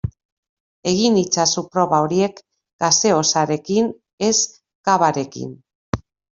[0.91, 2.41] Egin itzazu proba horiek
[2.85, 3.95] gaseosarekin
[4.31, 4.35] ez
[4.91, 5.57] cavarekin.